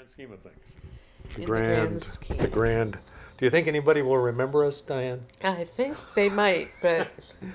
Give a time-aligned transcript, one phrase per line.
[0.00, 0.76] grand scheme of things.
[1.36, 2.38] In the grand scheme.
[2.38, 2.98] the grand.
[3.36, 5.20] Do you think anybody will remember us, Diane?
[5.44, 7.10] I think they might, but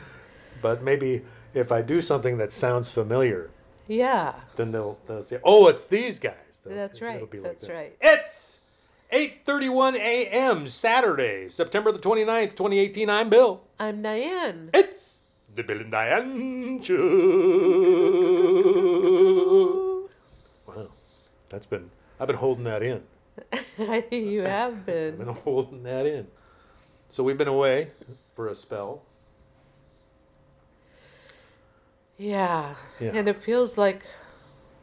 [0.61, 1.23] But maybe
[1.53, 3.50] if I do something that sounds familiar,
[3.87, 7.29] yeah, then they'll, they'll say, "Oh, it's these guys." They'll- that's it'll right.
[7.31, 7.73] be like That's that.
[7.73, 7.95] right.
[8.02, 8.59] It's
[9.12, 10.68] 8:31 a.m.
[10.68, 13.09] Saturday, September the 29th, 2018.
[13.09, 13.62] I'm Bill.
[13.80, 14.70] I'm Diane.
[14.73, 15.20] It's
[15.54, 17.00] the Bill and Diane Show.
[20.68, 20.88] Wow,
[21.50, 23.04] that's been I've been holding that in.
[24.11, 25.13] you have been.
[25.13, 25.27] I've been.
[25.44, 26.27] holding that in.
[27.09, 27.91] So we've been away
[28.35, 29.03] for a spell.
[32.17, 32.75] Yeah.
[32.99, 33.12] Yeah.
[33.13, 34.05] And it feels like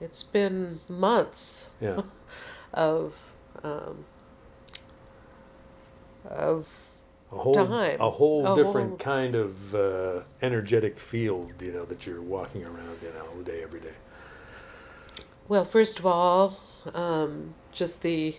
[0.01, 2.03] it's been months Yeah,
[2.75, 3.15] of
[3.63, 4.05] um,
[6.29, 6.69] of
[7.31, 7.97] a whole Time.
[8.01, 12.65] a whole A different whole- kind of uh, energetic field, you know, that you're walking
[12.65, 13.95] around in all the day, every day.
[15.53, 16.59] Well, first of all,
[16.95, 18.37] um, just the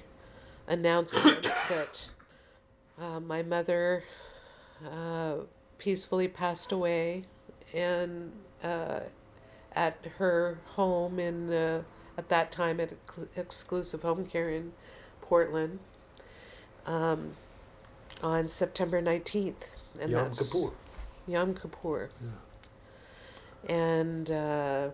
[0.68, 2.10] announcement that
[3.00, 4.04] uh, my mother
[4.84, 5.36] uh,
[5.78, 7.26] peacefully passed away,
[7.72, 8.32] and
[8.64, 9.02] uh,
[9.74, 11.84] at her home in uh,
[12.18, 14.72] at that time at Exclu- exclusive home care in
[15.22, 15.78] Portland.
[16.88, 17.34] Um,
[18.24, 19.76] on September 19th.
[20.02, 20.74] And Yom that's Kippur.
[21.28, 22.10] Yom Kippur.
[23.70, 24.90] And uh,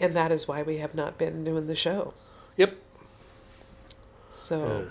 [0.00, 2.14] and that is why we have not been doing the show.
[2.56, 2.76] Yep.
[4.30, 4.90] So,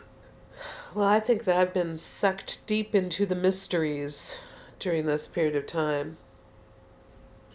[0.94, 4.38] well, I think that I've been sucked deep into the mysteries
[4.80, 6.18] during this period of time.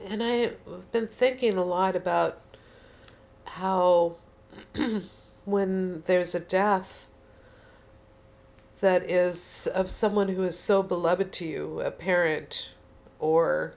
[0.05, 0.57] And I've
[0.93, 2.41] been thinking a lot about
[3.45, 4.17] how
[5.45, 7.07] when there's a death
[8.81, 12.71] that is of someone who is so beloved to you, a parent
[13.19, 13.75] or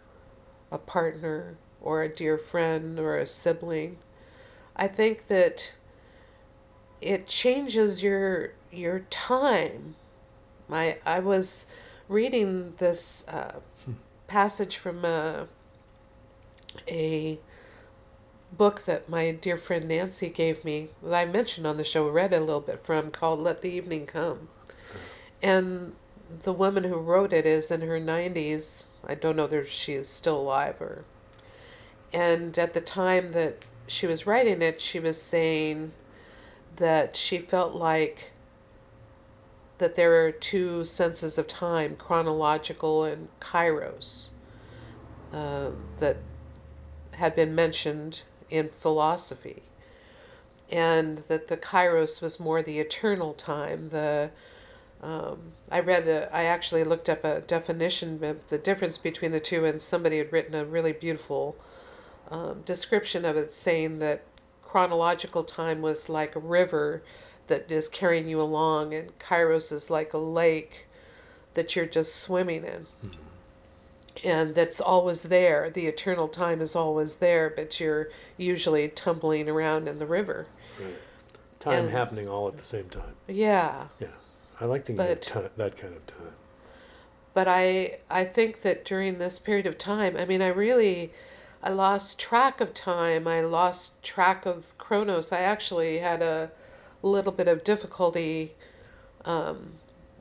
[0.71, 3.97] a partner or a dear friend or a sibling,
[4.75, 5.73] I think that
[7.01, 9.95] it changes your your time.
[10.71, 11.65] I I was
[12.07, 13.59] reading this uh,
[14.27, 15.47] passage from a
[16.87, 17.39] a
[18.51, 22.05] book that my dear friend Nancy gave me that I mentioned on the show.
[22.05, 24.47] We read a little bit from called "Let the Evening Come,"
[25.41, 25.93] and
[26.39, 28.85] the woman who wrote it is in her nineties.
[29.05, 31.03] I don't know if she is still alive or.
[32.13, 35.91] And at the time that she was writing it, she was saying
[36.75, 38.31] that she felt like
[39.79, 44.29] that there are two senses of time chronological and kairos
[45.33, 46.17] uh, that
[47.13, 49.63] had been mentioned in philosophy.
[50.71, 54.31] And that the kairos was more the eternal time the
[55.03, 59.41] um, I read a, I actually looked up a definition of the difference between the
[59.41, 61.57] two and somebody had written a really beautiful
[62.31, 64.23] um, description of it saying that
[64.63, 67.03] chronological time was like a river
[67.47, 70.87] that is carrying you along and kairos is like a lake
[71.53, 72.87] that you're just swimming in
[74.23, 79.87] and that's always there the eternal time is always there but you're usually tumbling around
[79.87, 80.47] in the river
[80.79, 80.95] Right.
[81.59, 83.15] Time And- happening all at the same time.
[83.27, 84.07] yeah Yeah,
[84.59, 86.33] I like thinking of But- ti- that kind of time.
[87.33, 91.11] but I I think that during this period of time, I mean, I really
[91.63, 93.27] I lost track of time.
[93.27, 95.31] I lost track of Chronos.
[95.31, 96.51] I actually had a
[97.01, 98.53] little bit of difficulty
[99.23, 99.73] um,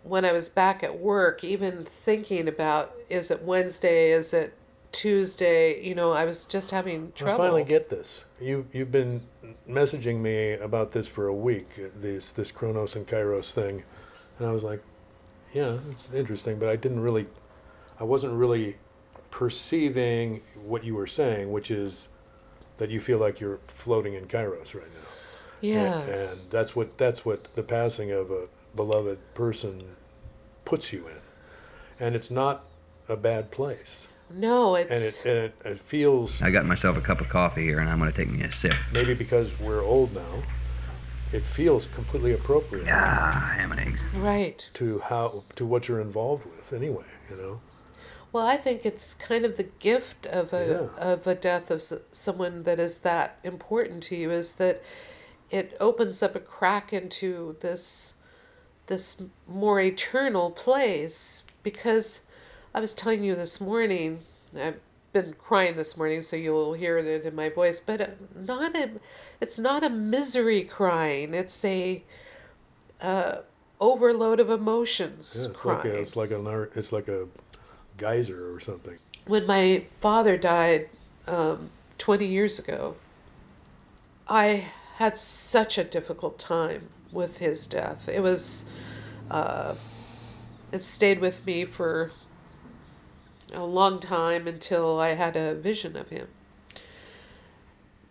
[0.05, 4.55] when I was back at work, even thinking about is it Wednesday, is it
[4.93, 5.83] Tuesday?
[5.83, 7.35] You know, I was just having trouble.
[7.35, 8.25] I finally get this.
[8.41, 9.23] You you've been
[9.69, 11.81] messaging me about this for a week.
[11.99, 13.83] This this Chronos and Kairos thing,
[14.39, 14.83] and I was like,
[15.53, 17.27] yeah, it's interesting, but I didn't really,
[17.99, 18.77] I wasn't really
[19.33, 22.09] perceiving what you were saying, which is
[22.77, 25.09] that you feel like you're floating in Kairos right now.
[25.61, 26.01] yeah.
[26.03, 29.83] And, and that's what that's what the passing of a beloved person
[30.65, 31.17] puts you in,
[31.99, 32.65] and it's not
[33.09, 37.01] a bad place, no, it's and it and it, it feels I got myself a
[37.01, 38.75] cup of coffee here, and I'm going to take me a sip.
[38.93, 40.43] maybe because we're old now,
[41.33, 44.01] it feels completely appropriate Ah, ham and eggs.
[44.15, 44.69] right.
[44.75, 47.05] to how to what you're involved with anyway.
[47.31, 47.61] You know,
[48.33, 51.05] Well, I think it's kind of the gift of a Yeah.
[51.13, 51.83] of a death of
[52.13, 54.83] someone that is that important to you is that
[55.51, 58.15] it opens up a crack into this
[58.87, 61.45] this more eternal place.
[61.63, 62.21] Because
[62.75, 64.21] I was telling you this morning
[64.57, 64.81] I've
[65.13, 68.93] been crying this morning so you'll hear it in my voice but uh, not a
[69.43, 71.35] it's not a misery crying.
[71.35, 72.03] It's a
[73.03, 73.43] uh,
[73.79, 77.27] overload of emotions yeah, it's crying like a, it's like an it's like a
[77.97, 78.99] geyser or something.
[79.27, 80.89] when my father died
[81.27, 82.97] um, 20 years ago,
[84.29, 84.67] I
[84.97, 88.09] had such a difficult time with his death.
[88.09, 88.67] It was,
[89.31, 89.75] uh,
[90.73, 92.11] it stayed with me for
[93.53, 96.29] a long time until I had a vision of him.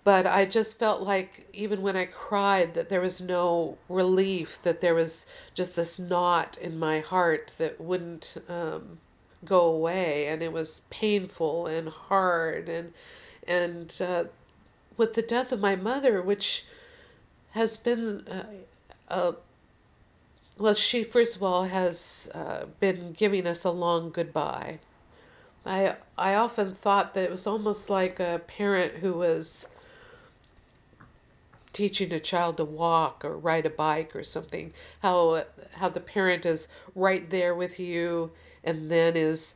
[0.03, 4.81] But I just felt like even when I cried that there was no relief, that
[4.81, 8.97] there was just this knot in my heart that wouldn't um,
[9.45, 12.93] go away, and it was painful and hard, and
[13.47, 14.25] and uh,
[14.97, 16.65] with the death of my mother, which
[17.51, 18.25] has been
[19.09, 19.33] uh,
[20.57, 24.79] well, she first of all has uh, been giving us a long goodbye.
[25.65, 29.67] I I often thought that it was almost like a parent who was
[31.73, 34.73] teaching a child to walk or ride a bike or something.
[35.01, 38.31] How how the parent is right there with you
[38.63, 39.55] and then is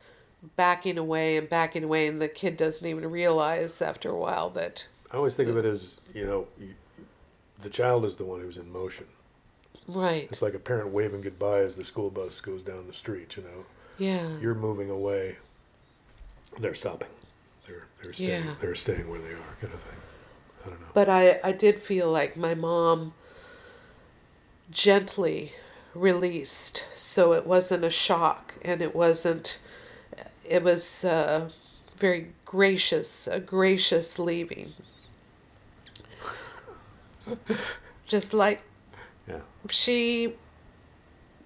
[0.56, 4.86] backing away and backing away, and the kid doesn't even realize after a while that.
[5.10, 6.74] I always think of it as you know, you,
[7.62, 9.06] the child is the one who's in motion.
[9.88, 10.26] Right.
[10.30, 13.36] It's like a parent waving goodbye as the school bus goes down the street.
[13.36, 13.64] You know,
[13.98, 14.38] Yeah.
[14.40, 15.36] you're moving away.
[16.58, 17.08] They're stopping.
[17.66, 18.44] They're they're staying.
[18.46, 18.54] Yeah.
[18.60, 19.98] They're staying where they are, kind of thing.
[20.64, 20.86] I don't know.
[20.92, 23.14] But I, I did feel like my mom
[24.70, 25.52] gently
[25.96, 29.58] released, so it wasn't a shock and it wasn't,
[30.44, 31.50] it was uh,
[31.94, 34.72] very gracious, a gracious leaving.
[38.06, 38.62] Just like
[39.28, 39.40] Yeah.
[39.70, 40.34] she,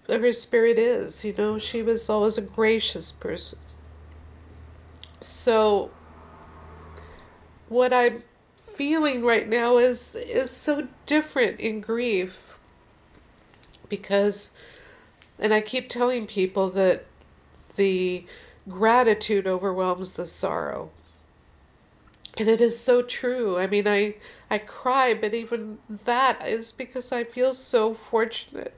[0.09, 3.59] her spirit is, you know, she was always a gracious person.
[5.21, 5.91] So,
[7.69, 8.23] what I'm
[8.57, 12.50] feeling right now is is so different in grief
[13.91, 14.53] because
[15.39, 17.05] and I keep telling people that
[17.77, 18.25] the
[18.69, 20.91] gratitude overwhelms the sorrow.
[22.37, 23.59] And it is so true.
[23.59, 24.15] I mean, I
[24.51, 28.75] I cry, but even that is because I feel so fortunate.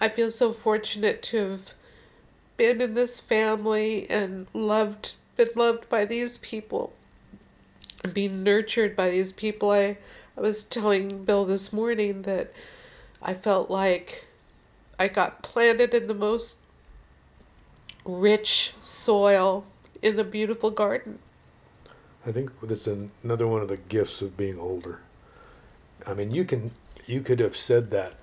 [0.00, 1.74] I feel so fortunate to have
[2.56, 6.92] been in this family and loved been loved by these people
[8.02, 9.70] and being nurtured by these people.
[9.70, 9.98] I,
[10.36, 12.52] I was telling Bill this morning that
[13.22, 14.26] I felt like
[14.98, 16.58] I got planted in the most
[18.04, 19.64] rich soil
[20.02, 21.18] in the beautiful garden.
[22.26, 25.00] I think that's an, another one of the gifts of being older.
[26.06, 26.72] I mean, you can
[27.06, 28.14] you could have said that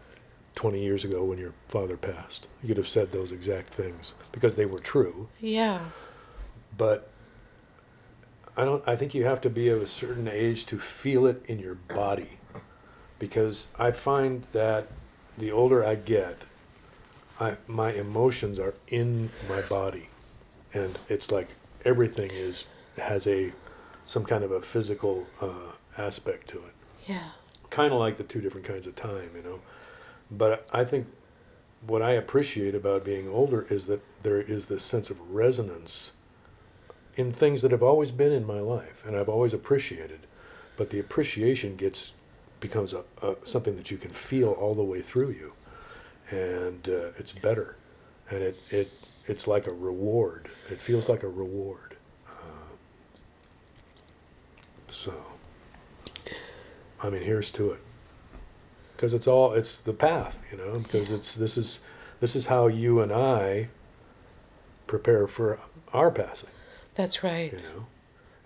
[0.55, 2.47] 20 years ago when your father passed.
[2.61, 5.27] You could have said those exact things because they were true.
[5.39, 5.79] Yeah.
[6.77, 7.09] But
[8.57, 8.83] I don't.
[8.87, 11.75] I think you have to be of a certain age to feel it in your
[11.75, 12.37] body,
[13.19, 14.87] because I find that
[15.37, 16.39] the older I get,
[17.39, 20.09] I my emotions are in my body,
[20.73, 22.65] and it's like everything is
[22.97, 23.51] has a
[24.05, 26.73] some kind of a physical uh, aspect to it
[27.07, 27.29] Yeah.
[27.71, 29.59] kind of like the two different kinds of time, you know.
[30.29, 31.07] But I think
[31.85, 36.13] what I appreciate about being older is that there is this sense of resonance
[37.15, 40.19] in things that have always been in my life and I've always appreciated.
[40.77, 42.13] But the appreciation gets
[42.67, 45.53] becomes a, a something that you can feel all the way through you,
[46.29, 47.75] and uh, it's better,
[48.29, 48.91] and it it
[49.27, 50.49] it's like a reward.
[50.69, 51.95] It feels like a reward.
[52.27, 52.75] Uh,
[54.89, 55.13] so.
[57.03, 57.81] I mean, here's to it.
[58.95, 60.79] Because it's all it's the path, you know.
[60.79, 61.79] Because it's this is
[62.19, 63.67] this is how you and I
[64.87, 65.59] prepare for
[65.93, 66.49] our passing,
[66.95, 67.51] That's right.
[67.51, 67.87] you know.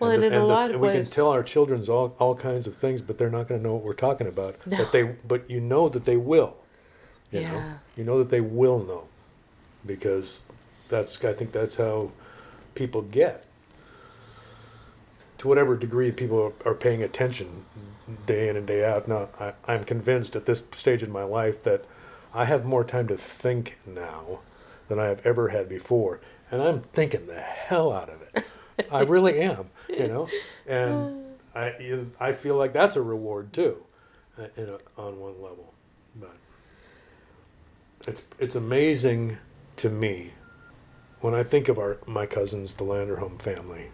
[0.00, 2.14] Well, the- and in a the- lot of and we can tell our children's all
[2.18, 4.56] all kinds of things, but they're not going to know what we're talking about.
[4.66, 4.76] No.
[4.78, 6.56] But they but you know that they will.
[7.30, 7.72] You know, Yeah.
[7.96, 9.04] you know that they will know,
[9.86, 10.42] because
[10.88, 12.10] that's I think that's how
[12.74, 13.44] people get
[15.38, 17.64] to whatever degree people are, are paying attention
[18.26, 19.06] day in and day out.
[19.08, 21.84] Now, I, I'm convinced at this stage in my life that
[22.34, 24.40] I have more time to think now
[24.88, 28.44] than I have ever had before, and I'm thinking the hell out of it.
[28.90, 30.28] I really am, you know,
[30.66, 33.84] and I I feel like that's a reward too,
[34.38, 35.74] uh, in a, on one level,
[36.16, 36.36] but
[38.06, 39.38] it's it's amazing
[39.76, 40.32] to me
[41.20, 43.90] when I think of our my cousins, the Landerholm family,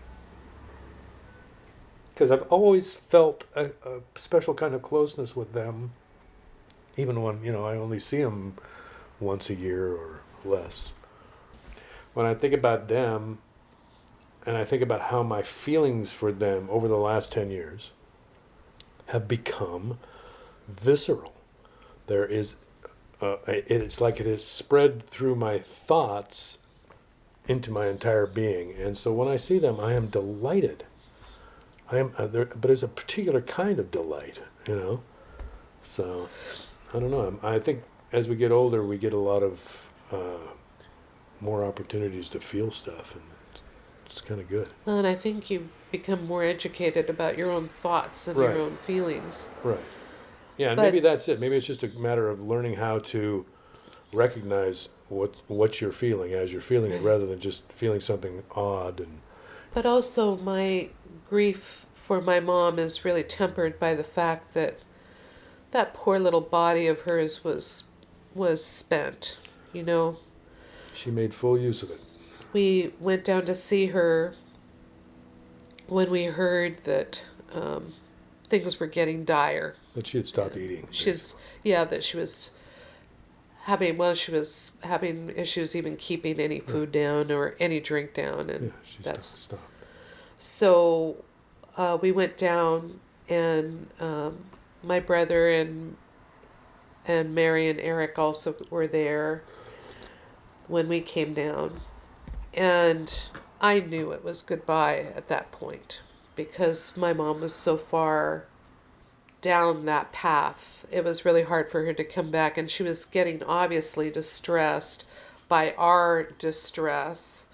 [2.13, 5.93] because I've always felt a, a special kind of closeness with them,
[6.97, 8.55] even when you know I only see them
[9.21, 10.93] once a year or less.
[12.15, 13.39] When I think about them,
[14.47, 17.91] and I think about how my feelings for them over the last ten years
[19.07, 19.99] have become
[20.69, 21.35] visceral.
[22.07, 22.57] There is,
[23.21, 26.59] uh, it's like it has spread through my thoughts
[27.49, 30.85] into my entire being, and so when I see them, I am delighted.
[31.91, 35.03] I am, uh, there, but it's a particular kind of delight, you know.
[35.85, 36.29] So,
[36.93, 37.39] I don't know.
[37.45, 40.53] I think as we get older, we get a lot of uh,
[41.41, 43.23] more opportunities to feel stuff, and
[44.07, 44.69] it's, kind of good.
[44.85, 48.51] Well, and I think you become more educated about your own thoughts and Right.
[48.51, 49.49] your own feelings.
[49.63, 49.79] Right.
[50.57, 51.39] Yeah, and But- maybe that's it.
[51.41, 53.45] Maybe it's just a matter of learning how to
[54.13, 58.99] recognize what what you're feeling as you're feeling it, rather than just feeling something odd
[59.01, 59.21] and
[59.75, 60.89] But also, my
[61.29, 64.79] grief for my mom is really tempered by the fact that
[65.73, 67.85] that poor little body of hers was
[68.35, 69.37] was spent.
[69.73, 70.19] You know,
[70.95, 72.01] she made full use of it.
[72.57, 74.33] We went down to see her
[75.89, 77.21] when we heard that
[77.55, 77.93] um,
[78.45, 79.77] things were getting dire.
[79.95, 80.89] That she had stopped eating.
[80.91, 82.49] She's yeah, that she was
[83.65, 88.49] having well, she was having issues even keeping any food down or any drink down,
[88.49, 89.63] and yeah, she that's stopped.
[90.37, 91.25] so
[91.77, 94.47] uh, we went down and um,
[94.83, 95.99] my brother and
[97.07, 99.43] and Mary and Eric also were there
[100.69, 101.83] when we came down
[102.57, 103.29] and
[103.61, 106.01] I knew it was goodbye at that point
[106.35, 108.47] because my mom was so far
[109.41, 110.87] down that path.
[110.91, 115.05] It was really hard for her to come back and she was getting obviously distressed
[115.49, 117.47] by our distress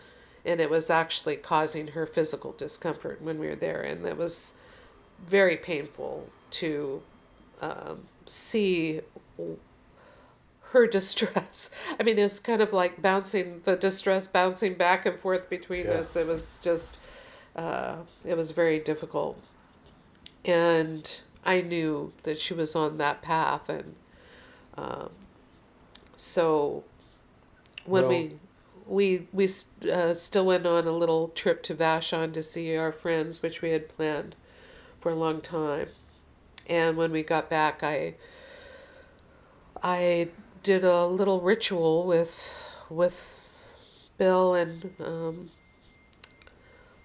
[0.45, 4.55] and it was actually causing her physical discomfort when we were there and it was
[5.27, 7.03] very painful to
[7.61, 9.01] um, see
[10.73, 15.19] her distress i mean it was kind of like bouncing the distress bouncing back and
[15.19, 15.93] forth between Yeah.
[16.01, 16.99] us it was just
[17.57, 19.39] uh, it was very difficult
[20.45, 23.95] and i knew that she was on that path and
[24.77, 25.11] um,
[26.17, 26.85] so
[27.85, 28.37] when Well- we
[28.85, 29.49] we we
[29.93, 33.71] uh, still went on a little trip to Vashon to see our friends, which we
[33.71, 34.35] had planned
[34.99, 35.87] for a long time.
[36.69, 38.15] And when we got back, I
[39.83, 40.29] I
[40.63, 43.69] did a little ritual with with
[44.19, 45.51] Bill and um,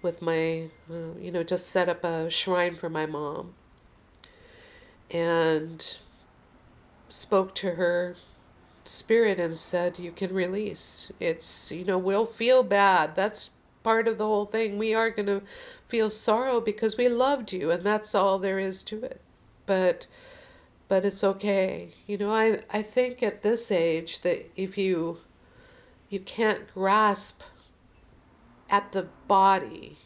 [0.02, 3.54] with my uh, you know just set up a shrine for my mom.
[5.10, 5.96] And
[7.08, 8.14] spoke to her
[8.84, 11.10] spirit and said you can release.
[11.20, 13.16] It's you know we'll feel bad.
[13.16, 13.50] That's
[13.82, 14.78] part of the whole thing.
[14.78, 15.42] We are going to
[15.86, 19.20] feel sorrow because we loved you and that's all there is to it.
[19.66, 20.06] But
[20.88, 21.94] but it's okay.
[22.06, 25.18] You know i i think at this age that if you
[26.08, 27.42] you can't grasp
[28.70, 29.96] at the body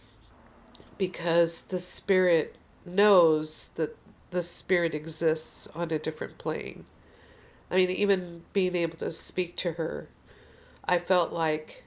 [0.99, 3.97] because the spirit knows that
[4.31, 6.85] the spirit exists on a different plane.
[7.71, 10.09] I mean, even being able to speak to her,
[10.85, 11.85] I felt like,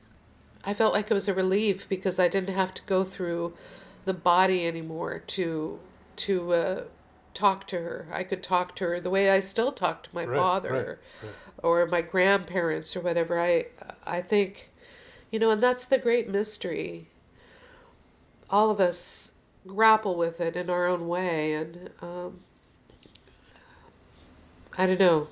[0.64, 3.54] I felt like it was a relief because I didn't have to go through
[4.06, 5.80] the body anymore to,
[6.18, 6.84] to uh,
[7.36, 8.08] talk to her.
[8.12, 11.32] I could talk to her the way I still talk to my Right, father, right,
[11.64, 13.40] or my grandparents or whatever.
[13.40, 13.66] I,
[14.06, 14.72] I think,
[15.32, 17.08] you know, and that's the great mystery.
[18.50, 19.34] All of us
[19.68, 22.40] grapple with it in our own way, and um,
[24.78, 25.28] I don't know.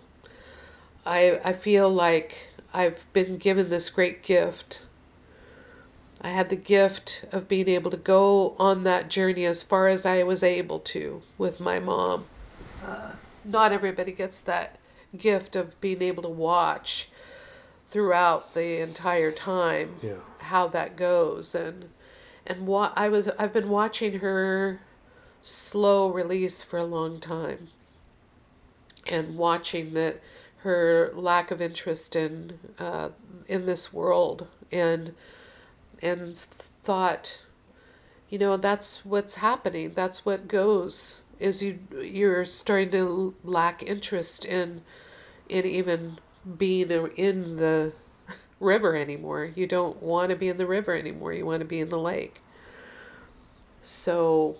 [1.05, 4.81] I I feel like I've been given this great gift.
[6.23, 10.05] I had the gift of being able to go on that journey as far as
[10.05, 12.25] I was able to with my mom.
[12.85, 13.11] Uh,
[13.43, 14.77] not everybody gets that
[15.17, 17.09] gift of being able to watch
[17.87, 20.13] throughout the entire time Yeah.
[20.39, 21.89] how that goes and
[22.47, 24.81] and what I was I've been watching her
[25.41, 27.67] slow release for a long time
[29.07, 30.21] and watching that
[30.59, 33.09] her lack of interest in uh,
[33.47, 35.13] in this world and
[36.03, 37.41] and thought
[38.29, 39.93] you know that's what's happening.
[39.93, 44.81] That's what goes is you you're starting to lack interest in
[45.49, 46.17] in even
[46.57, 47.93] being in the
[48.59, 49.51] river anymore.
[49.55, 51.33] You don't want to be in the river anymore.
[51.33, 52.41] You want to be in the lake.
[53.81, 54.57] So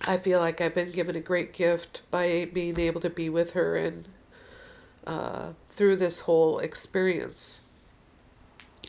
[0.00, 3.52] I feel like I've been given a great gift by being able to be with
[3.52, 4.06] her and
[5.06, 7.62] uh, through this whole experience.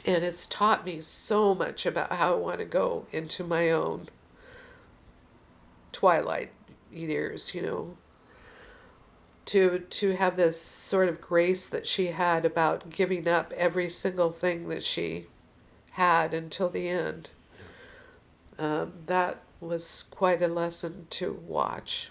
[0.10, 4.08] And it's taught me so much about how I want to go into my own
[5.92, 6.50] twilight
[6.92, 7.98] years, you know.
[9.46, 14.32] To to have this sort of grace that she had about giving up every single
[14.32, 15.28] thing that she
[15.92, 17.30] had until the end.
[18.58, 22.10] Um, that was quite a lesson to watch.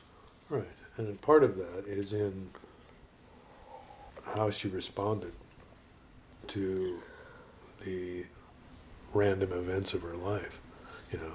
[0.49, 0.69] Right.
[0.97, 2.51] And part of that is in
[4.37, 5.33] how she responded
[6.49, 7.01] to
[7.85, 8.25] the
[9.13, 10.61] random events of her life.
[11.13, 11.33] You know,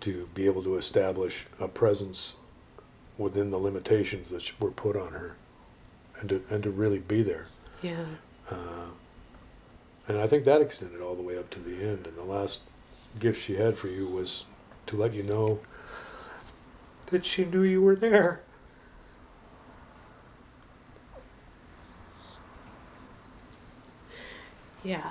[0.00, 2.34] to be able to establish a presence
[3.16, 5.36] within the limitations that were put on her,
[6.20, 7.46] and to and to really be there.
[7.82, 8.04] Yeah.
[8.50, 8.90] Uh,
[10.06, 12.06] and I think that extended all the way up to the end.
[12.06, 12.60] And the last
[13.18, 14.46] gift she had for you was
[14.86, 15.60] to let you know
[17.06, 18.40] that she knew you were there.
[24.82, 25.10] Yeah.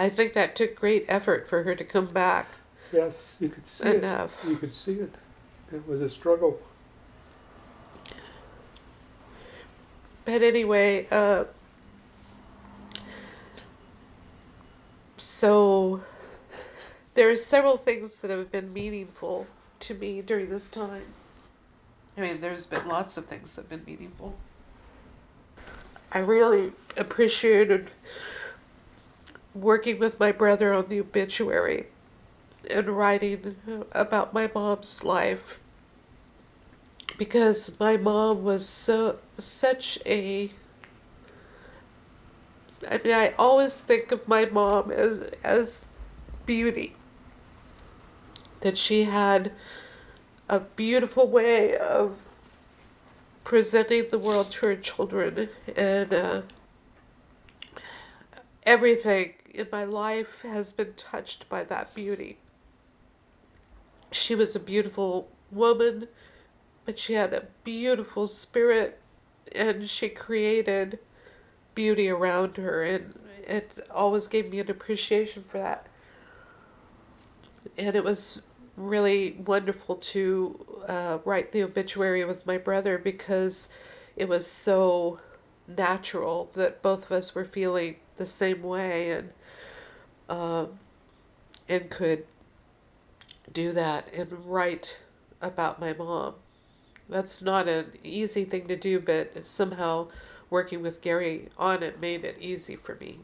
[0.00, 2.52] I think that took great effort for her to come back.
[2.90, 4.32] Yes, you could see Enough.
[4.42, 4.48] it.
[4.48, 5.14] You could see it.
[5.70, 6.58] It was a struggle.
[10.24, 11.44] But anyway, uh,
[15.18, 16.00] so
[17.12, 19.48] there are several things that have been meaningful
[19.80, 21.12] to me during this time.
[22.16, 24.34] I mean, there's been lots of things that have been meaningful.
[26.10, 27.90] I really appreciated
[29.54, 31.86] working with my brother on the obituary
[32.70, 33.56] and writing
[33.92, 35.60] about my mom's life.
[37.16, 40.50] Because my mom was so such a
[42.88, 45.88] I mean I always think of my mom as as
[46.46, 46.96] beauty.
[48.60, 49.52] That she had
[50.48, 52.16] a beautiful way of
[53.44, 56.42] presenting the world to her children and uh,
[58.64, 62.38] everything in my life has been touched by that beauty.
[64.10, 66.08] She was a beautiful woman
[66.84, 68.98] but she had a beautiful spirit
[69.54, 70.98] and she created
[71.74, 73.14] beauty around her and
[73.46, 75.86] it always gave me an appreciation for that.
[77.78, 78.42] And it was
[78.76, 83.68] really wonderful to uh, write the obituary with my brother because
[84.16, 85.20] it was so
[85.68, 89.30] natural that both of us were feeling the same way and
[90.30, 90.78] um,
[91.68, 92.24] and could
[93.52, 94.98] do that and write
[95.42, 96.34] about my mom.
[97.08, 100.08] That's not an easy thing to do, but somehow
[100.48, 103.18] working with Gary on it made it easy for me.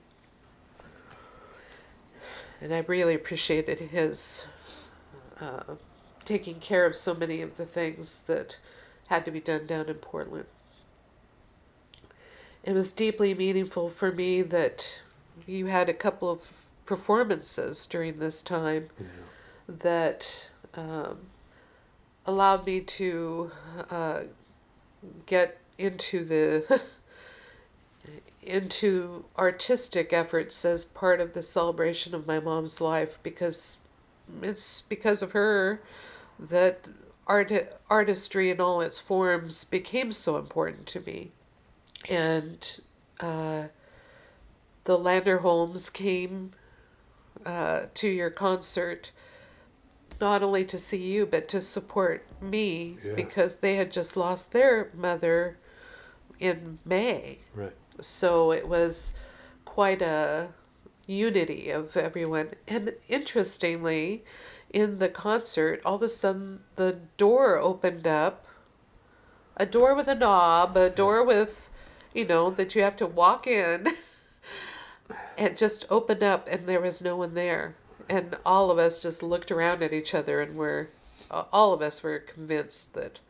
[2.61, 4.47] And I really appreciated his
[5.41, 5.75] uh,
[6.25, 8.59] taking care of so many of the things that
[9.09, 10.47] had to be done down in Portland.
[12.65, 15.03] It was deeply meaningful for me that
[15.47, 19.07] you had a couple of performances during this time Yeah.
[19.69, 21.19] that um,
[22.25, 23.51] allowed me to
[23.91, 24.21] uh,
[25.27, 26.81] get into the
[28.43, 33.79] into artistic efforts as part of the celebration of my mom's life because
[34.41, 35.81] it's because of her
[36.39, 36.87] that
[37.27, 37.51] art
[37.91, 41.33] artistry in all its forms became so important to me
[42.09, 42.81] and
[43.21, 43.65] uh,
[44.85, 46.53] the Landerholms came
[47.47, 49.13] uh, to your concert
[50.21, 53.15] not only to see you but to support me Yeah.
[53.15, 55.59] because they had just lost their mother
[56.41, 57.39] in May.
[57.55, 57.73] Right.
[58.01, 59.15] So it was
[59.65, 60.49] quite a
[61.07, 62.51] unity of everyone.
[62.67, 64.25] And interestingly,
[64.71, 68.45] in the concert, all of a sudden the door opened up.
[69.57, 71.71] A door with a knob, a door with,
[72.13, 73.87] you know, that you have to walk in.
[75.39, 77.75] It just opened up and there was no one there.
[78.09, 80.89] And all of us just looked around at each other and were,
[81.31, 83.21] all of us were convinced that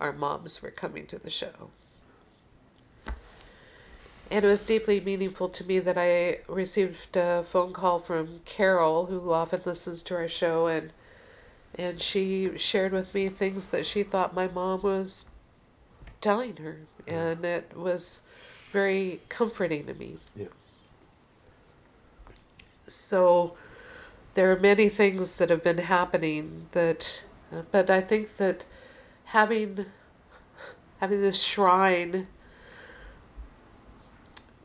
[0.00, 1.70] our moms were coming to the show.
[4.30, 9.06] And it was deeply meaningful to me that I received a phone call from Carol,
[9.06, 10.92] who often listens to our show, and
[11.78, 15.26] and she shared with me things that she thought my mom was
[16.20, 18.22] telling her, and it was
[18.72, 20.16] very comforting to me.
[20.34, 20.46] Yeah.
[22.86, 23.56] So
[24.34, 27.24] there are many things that have been happening that,
[27.72, 28.64] but I think that
[29.26, 29.86] having
[30.98, 32.26] having this shrine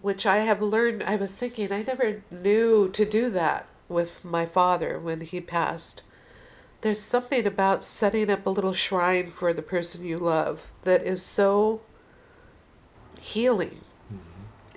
[0.01, 1.03] which I have learned.
[1.03, 6.03] I was thinking, I never knew to do that with my father when he passed.
[6.81, 11.21] There's something about setting up a little shrine for the person you love that is
[11.21, 11.81] so
[13.19, 13.81] healing.
[14.12, 14.15] Mm-hmm.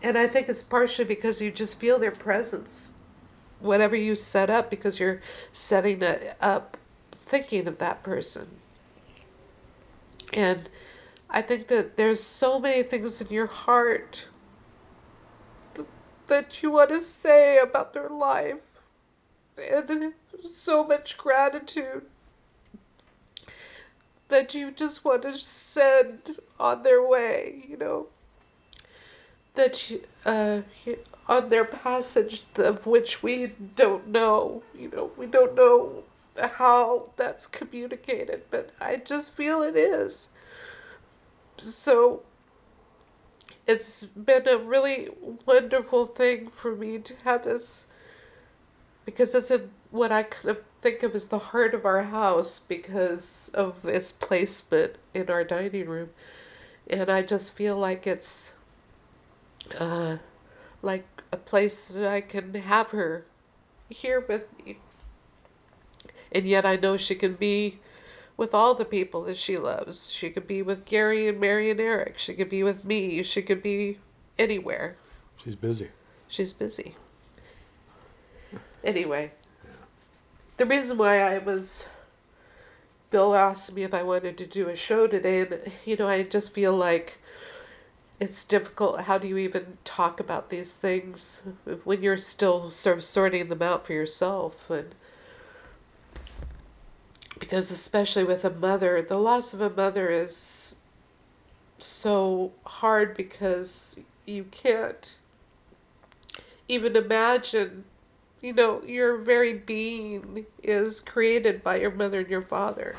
[0.02, 2.92] And I think it's partially because you just feel their presence.
[3.64, 5.20] Whatever you set up, because you're
[5.53, 6.77] setting it up
[7.12, 8.48] thinking of that person.
[10.33, 10.68] And
[11.31, 14.29] I think that there's so many things in your heart
[16.27, 18.88] that you want to say about their life
[19.59, 22.07] and so much gratitude
[24.29, 28.07] that you just want to send on their way you know
[29.54, 30.60] that uh,
[31.28, 36.04] on their passage of which we don't know you know we don't know
[36.36, 40.30] how that's communicated, but I just feel it is.
[41.56, 42.22] So
[43.66, 45.08] it's been a really
[45.46, 47.86] wonderful thing for me to have this
[49.04, 52.58] because it's in what I kind of think of as the heart of our house
[52.58, 56.10] because of its placement in our dining room.
[56.88, 58.54] And I just feel like it's
[59.79, 60.18] uh,
[60.83, 63.27] like a place that I can have her
[63.88, 64.79] here with me.
[66.33, 67.79] And yet I know she can be
[68.37, 70.11] with all the people that she loves.
[70.11, 72.18] She could be with Gary and Mary and Eric.
[72.18, 73.22] She could be with me.
[73.22, 73.98] She could be
[74.38, 74.96] anywhere.
[75.42, 75.90] She's busy.
[76.27, 76.96] She's busy.
[78.83, 79.33] Anyway,
[80.57, 81.87] the reason why I was.
[83.11, 86.24] Bill asked me if I wanted to do a show today, and you know, I
[86.24, 87.18] just feel like
[88.20, 89.03] it's difficult.
[89.03, 91.42] How do you even talk about these things
[91.85, 94.70] when you're still sort of sorting them out for yourself?
[94.70, 94.94] And
[97.38, 100.74] because, especially with a mother, the loss of a mother is
[101.79, 103.96] so hard because
[104.27, 105.16] you can't
[106.68, 107.85] even imagine
[108.40, 112.94] you know your very being is created by your mother and your father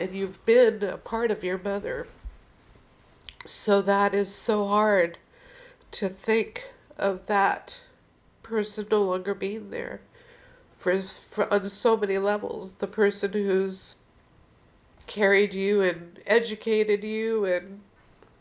[0.00, 2.06] and you've been a part of your mother
[3.44, 5.18] so that is so hard
[5.92, 7.80] to think of that
[8.42, 10.00] person no longer being there.
[10.78, 13.96] For, for on so many levels the person who's
[15.06, 17.80] carried you and educated you and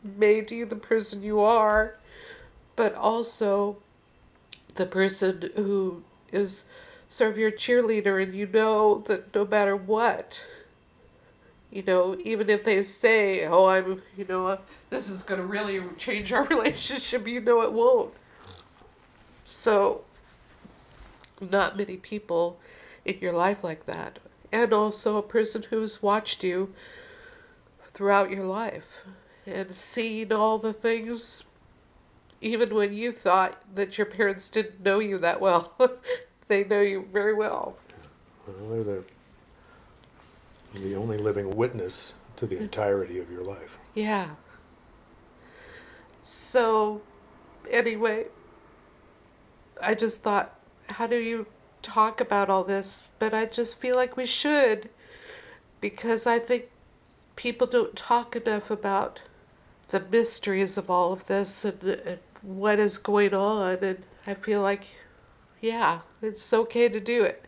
[0.03, 1.95] made you the person you are
[2.77, 3.77] but also
[4.75, 6.63] the person who is
[7.09, 10.45] sort of your cheerleader and you know that no matter what
[11.71, 14.57] you know even if they say oh i'm you know uh,
[14.89, 18.13] this is going to really change our relationship you know it won't.
[19.43, 20.03] So
[21.41, 22.59] not many people
[23.05, 24.19] in your life like that.
[24.51, 26.73] And also a person who's watched you
[27.87, 29.01] throughout your life
[29.45, 31.43] and seen all the things
[32.41, 35.73] even when you thought that your parents didn't know you that well,
[36.47, 37.75] they know you very well.
[38.47, 39.03] Well,
[40.73, 43.77] the, only living witness to the entirety of your life.
[43.95, 44.31] Yeah.
[46.21, 47.01] So,
[47.69, 48.27] anyway,
[49.81, 51.47] I just thought, how do you
[51.81, 53.07] talk about all this?
[53.19, 54.89] But I just feel like we should
[55.81, 56.69] because I think
[57.35, 59.21] people don't talk enough about
[59.89, 64.61] the mysteries of all of this and, and what is going on and I feel
[64.61, 64.87] like
[65.61, 67.45] yeah, it's okay to do it.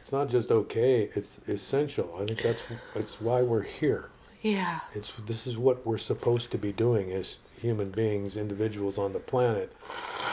[0.00, 2.16] It's not just okay, it's essential.
[2.20, 2.62] I think that's
[2.94, 4.10] that's why we're here.
[4.42, 4.80] Yeah.
[4.94, 9.18] It's this is what we're supposed to be doing as human beings, individuals on the
[9.18, 9.72] planet,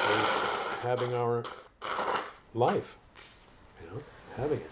[0.09, 0.27] is
[0.81, 1.43] having our
[2.53, 2.97] life.
[3.81, 4.03] You know,
[4.35, 4.71] having it.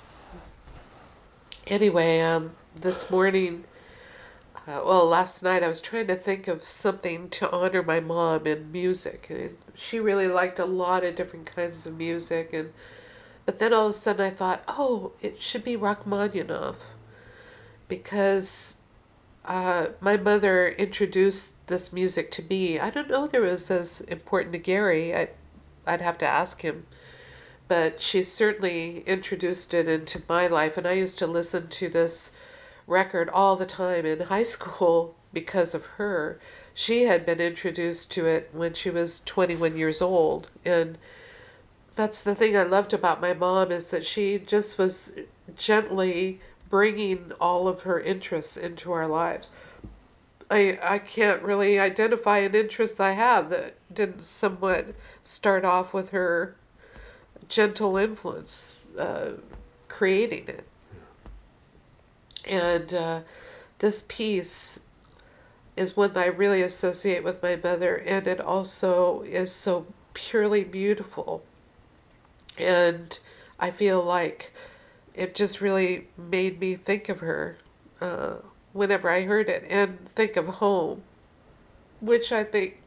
[1.67, 3.65] Anyway, um this morning
[4.67, 8.45] uh, well, last night I was trying to think of something to honor my mom
[8.45, 9.27] in music.
[9.29, 12.71] And she really liked a lot of different kinds of music, and
[13.45, 16.77] but then all of a sudden I thought, oh, it should be Rachmaninoff,
[17.87, 18.75] because
[19.45, 22.79] uh, my mother introduced this music to me.
[22.79, 25.15] I don't know if it was as important to Gary.
[25.15, 25.29] I,
[25.87, 26.85] I'd have to ask him.
[27.67, 32.31] But she certainly introduced it into my life, and I used to listen to this
[32.85, 36.39] record all the time in high school because of her.
[36.73, 40.49] She had been introduced to it when she was 21 years old.
[40.65, 40.97] And
[42.01, 45.13] that's the thing I loved about my mom is that she just was
[45.55, 49.51] gently bringing all of her interests into our lives.
[50.49, 56.09] I, I can't really identify an interest I have that didn't somewhat start off with
[56.09, 56.55] her
[57.47, 59.33] gentle influence uh,
[59.87, 60.65] creating it.
[62.45, 63.19] And uh,
[63.77, 64.79] this piece
[65.77, 69.85] is one that I really associate with my mother, and it also is so
[70.15, 71.43] purely beautiful.
[72.57, 73.17] And
[73.59, 74.53] I feel like
[75.13, 77.57] it just really made me think of her
[77.99, 78.35] uh,
[78.73, 81.03] whenever I heard it and think of home,
[81.99, 82.81] which I think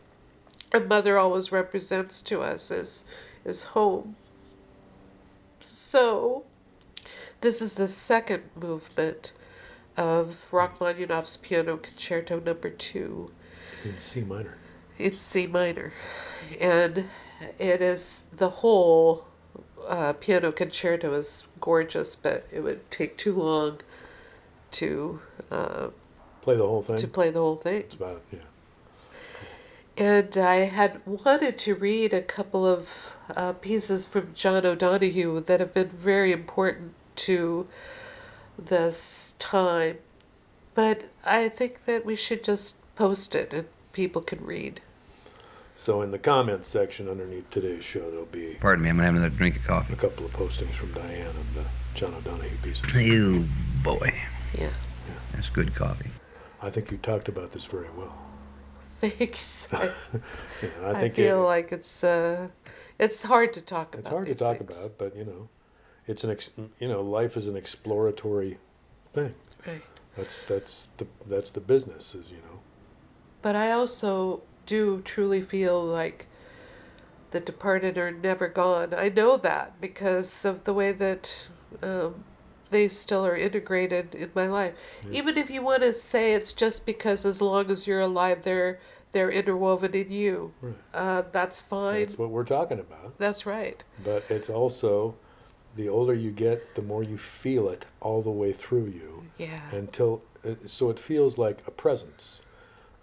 [0.72, 3.04] a mother always represents to us as,
[3.44, 4.16] as home.
[5.60, 6.44] So,
[7.40, 9.32] this is the second movement
[9.96, 13.30] of Rachmaninoff's Piano Concerto Number Two.
[13.84, 14.56] In C minor.
[14.98, 15.92] It's C minor,
[16.60, 17.08] and
[17.58, 19.26] it is the whole
[19.88, 23.80] uh, piano concerto is gorgeous, but it would take too long
[24.72, 25.20] to
[25.50, 25.88] uh,
[26.42, 26.96] play the whole thing.
[26.96, 27.82] To play the whole thing.
[27.82, 28.38] It's about yeah.
[29.96, 35.60] And I had wanted to read a couple of uh, pieces from John O'Donohue that
[35.60, 37.68] have been very important to
[38.58, 39.98] this time.
[40.74, 44.80] But I think that we should just post it and people can read.
[45.76, 49.16] So in the comments section underneath today's show, there'll be Pardon me, I'm gonna have
[49.16, 49.92] another drink of coffee.
[49.92, 52.94] a couple of postings from Diane and the John O'Donohue pieces.
[52.94, 53.46] You
[53.82, 54.12] boy,
[54.56, 54.70] Yeah.
[55.34, 56.10] that's good coffee.
[56.62, 58.16] I think you talked about this very well.
[59.00, 59.68] Thanks.
[59.74, 59.84] I,
[60.62, 62.48] You I I feel it- like it's uh,
[62.98, 63.98] it's hard to talk about.
[64.00, 64.84] it's hard to talk things.
[64.84, 65.48] about, but you know,
[66.06, 68.58] it's an ex- you know, life is an exploratory
[69.12, 69.34] thing.
[69.66, 69.82] Right.
[70.16, 72.60] That's that's the that's the business, is you know.
[73.42, 76.26] But I also do truly feel like
[77.30, 78.94] the departed are never gone.
[78.94, 81.48] I know that because of the way that
[81.82, 82.24] um,
[82.70, 84.74] they still are integrated in my life.
[85.08, 85.18] Yeah.
[85.18, 88.78] Even if you want to say it's just because as long as you're alive, they're
[89.12, 90.52] they're interwoven in you.
[90.60, 90.74] Right.
[90.92, 92.00] Uh, that's fine.
[92.06, 93.16] That's what we're talking about.
[93.18, 93.82] That's right.
[94.02, 95.14] But it's also
[95.76, 99.70] the older you get, the more you feel it all the way through you Yeah.
[99.70, 102.40] until uh, so it feels like a presence.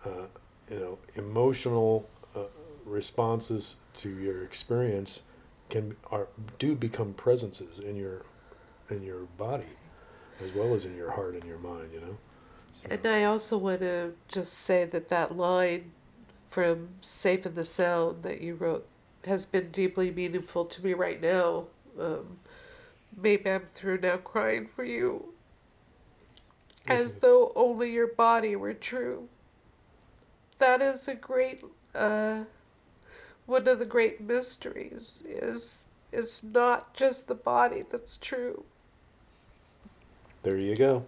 [0.06, 0.28] Uh,
[0.72, 2.44] you know, emotional uh,
[2.86, 5.22] responses to your experience
[5.70, 6.28] can are
[6.60, 8.24] do become presences in your
[8.90, 9.68] in your body
[10.44, 11.90] as well as in your heart and your mind.
[11.94, 12.18] You know.
[12.74, 15.92] So- And I also want to just say that that line
[16.50, 18.88] from Safe in the Sound that you wrote
[19.26, 21.68] has been deeply meaningful to me right now.
[22.00, 22.40] Um,
[23.16, 25.34] maybe I'm through now crying for you,
[26.88, 29.28] as though only your body were true.
[30.62, 31.64] That is a great,
[31.96, 32.44] uh,
[33.48, 38.64] one of the great mysteries is it's not just the body that's true.
[40.44, 41.08] There you go.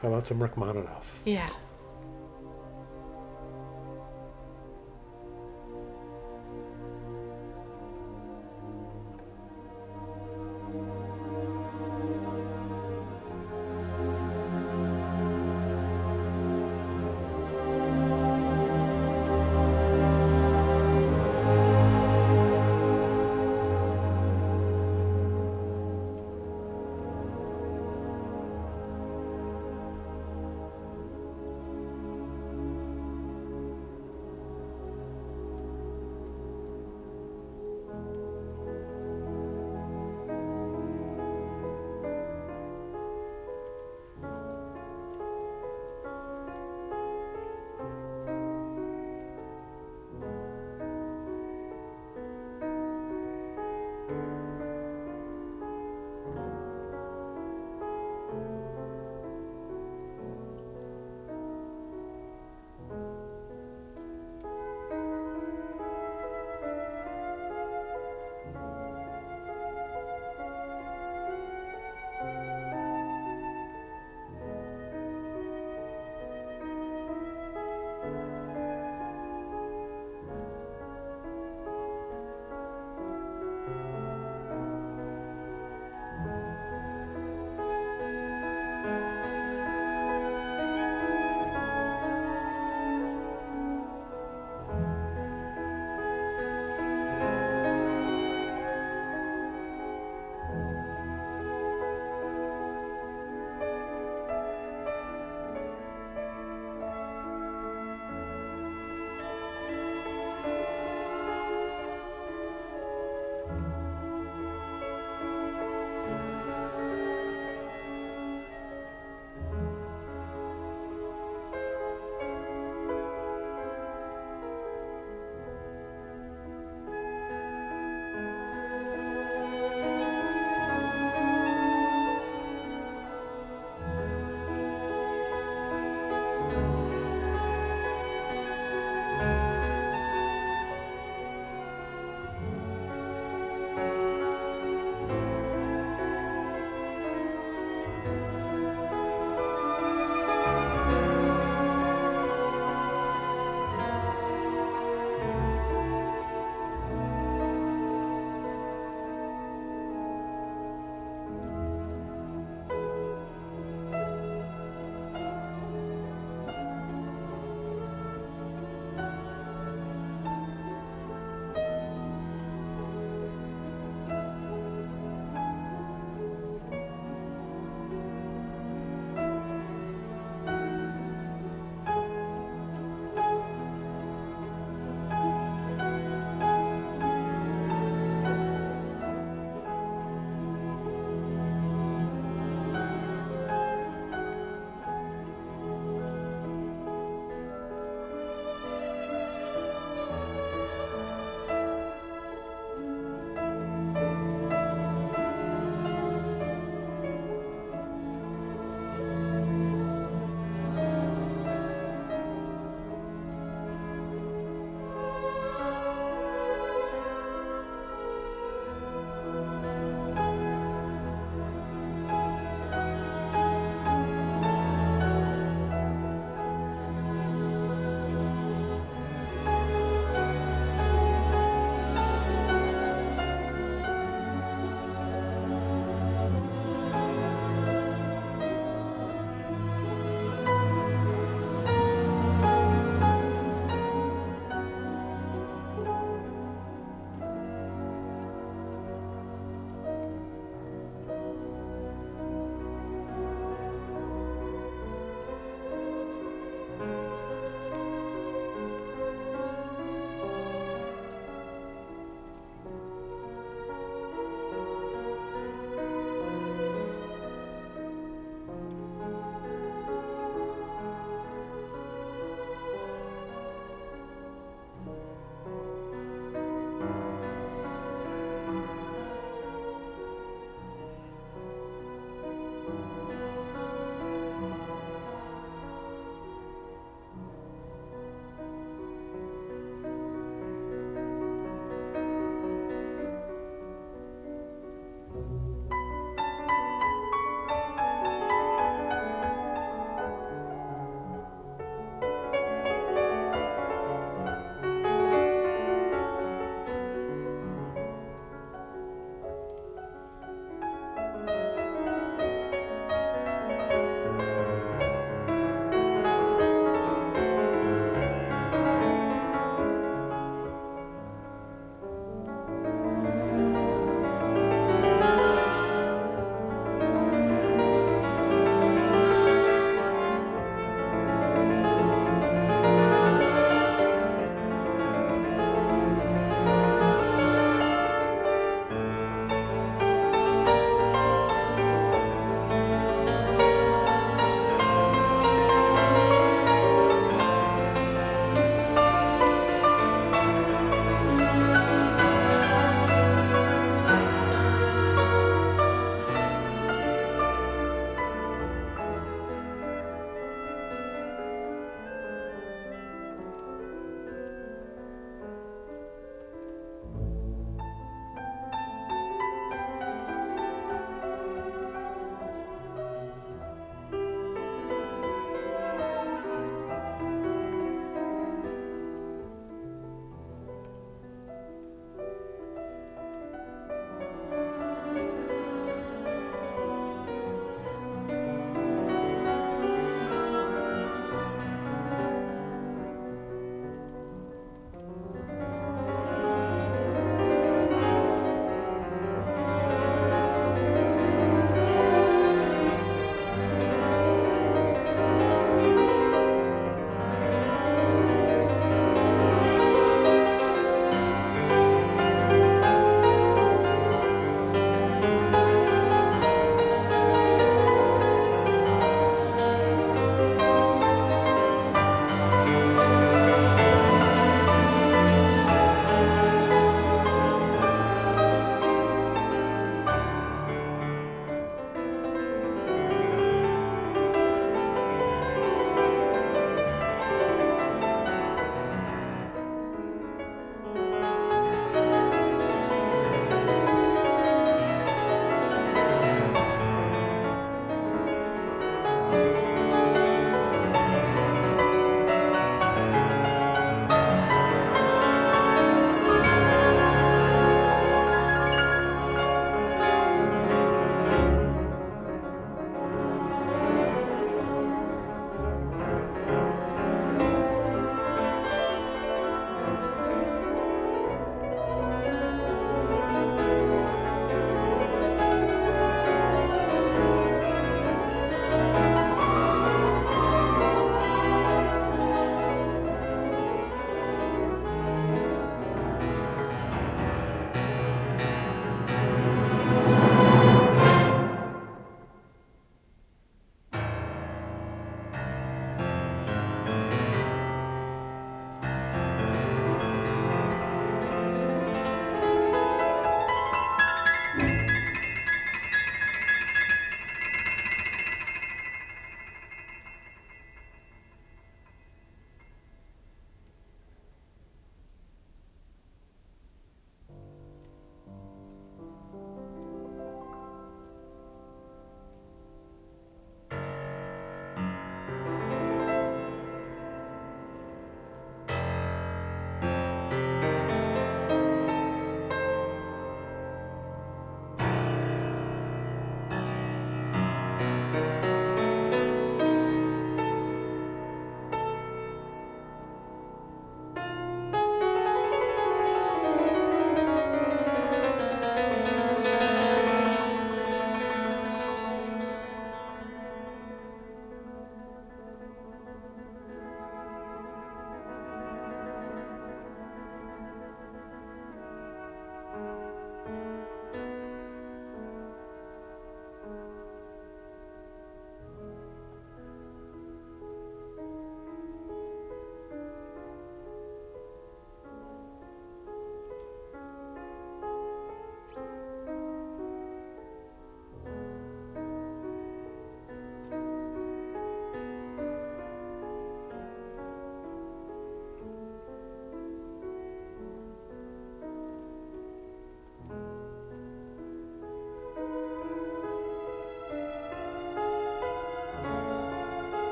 [0.00, 1.06] How about some Rachmaninoff?
[1.24, 1.50] Yeah.